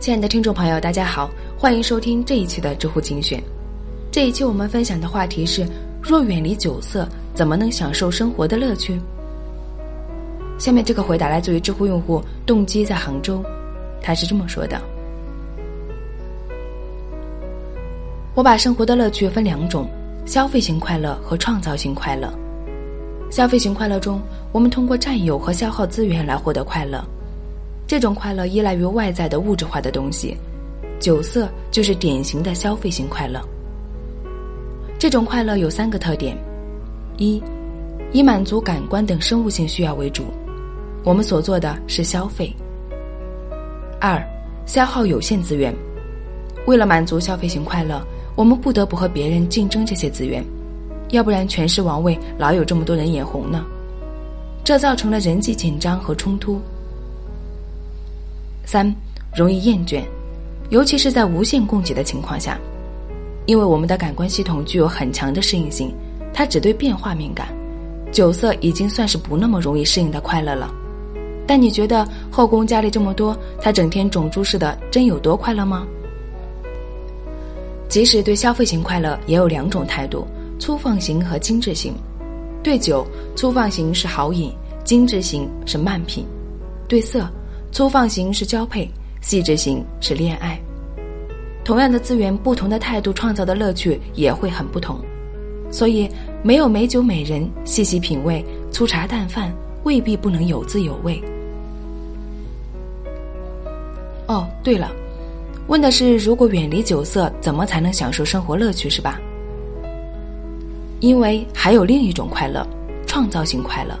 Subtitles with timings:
[0.00, 3.38] 亲爱的听众朋友，大家好，欢迎收听这一期的知乎精选。
[4.10, 5.62] 这一期我们分享的话题是：
[6.02, 8.98] 若远离酒色，怎么能享受生活的乐趣？
[10.58, 13.44] 下面这个回答来自于知乎用户动机在杭州，
[14.00, 14.80] 他是这么说的：
[18.34, 19.86] 我把生活的乐趣分两种，
[20.24, 22.32] 消费型快乐和创造性快乐。
[23.30, 24.18] 消费型快乐中，
[24.50, 27.04] 我们通过占有和消耗资源来获得快乐。
[27.90, 30.36] 这种快乐依赖于外在的物质化的东西，
[31.00, 33.40] 酒色就是典型的消费型快乐。
[34.96, 36.38] 这种快乐有三个特点：
[37.16, 37.42] 一，
[38.12, 40.26] 以满足感官等生物性需要为主，
[41.02, 42.54] 我们所做的是消费；
[44.00, 44.24] 二，
[44.66, 45.74] 消耗有限资源，
[46.68, 48.00] 为了满足消费型快乐，
[48.36, 50.44] 我们不得不和别人竞争这些资源，
[51.08, 53.64] 要不然权势王位老有这么多人眼红呢，
[54.62, 56.60] 这造成了人际紧张和冲突。
[58.70, 58.94] 三，
[59.34, 60.00] 容易厌倦，
[60.68, 62.56] 尤其是在无限供给的情况下，
[63.44, 65.92] 因为我们的感官系统具有很强的适应性，
[66.32, 67.48] 它只对变化敏感。
[68.12, 70.72] 酒色已经算是不那么容易适应的快乐了，
[71.48, 75.84] 但你觉得后宫佳丽这么多，他整天种猪似的，真有多快乐吗？
[77.88, 80.24] 即使对消费型快乐也有两种态度：
[80.60, 81.92] 粗放型和精致型。
[82.62, 83.04] 对酒，
[83.34, 84.52] 粗放型是好饮，
[84.84, 86.24] 精致型是慢品；
[86.86, 87.28] 对色。
[87.72, 88.88] 粗放型是交配，
[89.20, 90.58] 细致型是恋爱。
[91.64, 94.98] 同样的资源，不同的态度创造的乐趣也会很不同。
[95.70, 96.08] 所以，
[96.42, 99.52] 没有美酒美人，细细品味，粗茶淡饭
[99.84, 101.22] 未必不能有滋有味。
[104.26, 104.90] 哦，对了，
[105.68, 109.20] 问的是如果远离酒色，怎么才能享受生活乐趣，是吧？
[110.98, 112.66] 因为还有另一种快乐，
[113.06, 113.96] 创造性快乐。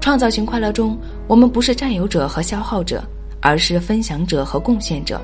[0.00, 0.96] 创造性快乐中，
[1.28, 3.02] 我们不是占有者和消耗者，
[3.40, 5.20] 而是分享者和贡献者。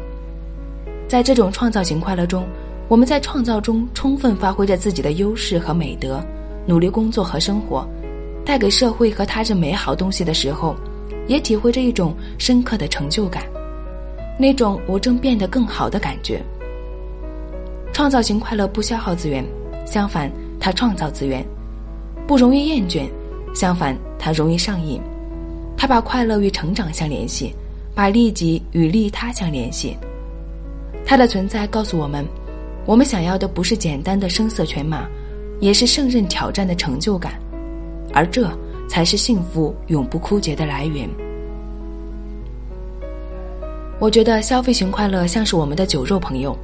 [1.08, 2.44] 在这种创造型快乐中，
[2.88, 6.20] 我们在创造中充分发挥着自己的优势和美德，
[6.66, 7.86] 努力工作和生活，
[8.44, 10.74] 带给社会和他人美好东西的时候，
[11.28, 13.44] 也体会着一种深刻的成就感，
[14.38, 16.42] 那种我正变得更好的感觉。
[17.92, 19.44] 创造型快乐不消耗资源，
[19.86, 21.44] 相反，它创造资源，
[22.26, 23.08] 不容易厌倦。
[23.54, 24.98] 相反，它容易上瘾，
[25.82, 27.52] 他把快乐与成长相联系，
[27.92, 29.96] 把利己与利他相联系。
[31.04, 32.24] 他的存在告诉我们，
[32.86, 35.08] 我们想要的不是简单的声色犬马，
[35.58, 37.32] 也是胜任挑战的成就感，
[38.14, 38.48] 而这
[38.88, 41.10] 才是幸福永不枯竭的来源。
[43.98, 46.56] 我觉得消费型快乐像是我们的酒肉朋友，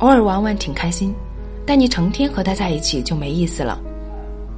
[0.00, 1.14] 偶尔玩玩挺开心，
[1.64, 3.80] 但你成天和他在一起就没意思了。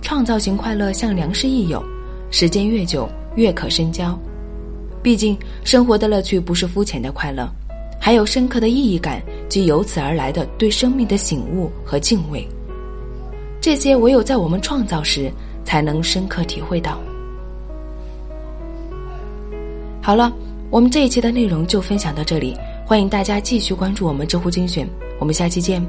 [0.00, 1.84] 创造型快乐像良师益友，
[2.30, 3.06] 时间越久
[3.38, 4.18] 越可深交。
[5.00, 7.48] 毕竟生活的乐趣不是肤浅的快乐，
[8.00, 12.46] 还有深刻的意义感及由此而来的对生命的醒悟和敬畏。
[13.60, 15.30] 这些唯有在我们创造时
[15.64, 16.98] 才能深刻体会到。
[20.02, 20.32] 好了，
[20.68, 24.88] 我们这一期的内容就分享到这里，欢迎大家继续关注我们知乎精选，
[25.20, 25.80] 我们下期见。